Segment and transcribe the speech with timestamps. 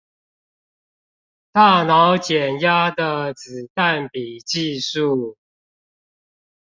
[1.51, 5.35] 大腦減壓的子彈筆記術